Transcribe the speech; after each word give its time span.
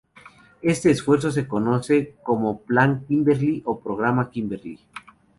Este 0.63 0.89
esfuerzo 0.89 1.31
se 1.31 1.47
conoce 1.47 2.15
como 2.23 2.61
"Plan 2.61 3.05
Kimberley" 3.07 3.61
o 3.67 3.79
"Programa 3.79 4.31
Kimberley". 4.31 4.79